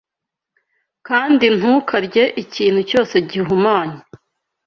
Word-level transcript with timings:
kandi 1.07 1.45
ntukarye 1.57 2.23
ikintu 2.43 2.81
cyose 2.89 3.15
gihumanye 3.29 3.99